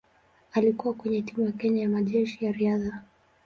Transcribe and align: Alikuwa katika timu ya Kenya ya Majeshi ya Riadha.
Alikuwa 0.53 0.93
katika 0.93 1.21
timu 1.31 1.45
ya 1.45 1.51
Kenya 1.51 1.81
ya 1.81 1.89
Majeshi 1.89 2.45
ya 2.45 2.51
Riadha. 2.51 3.01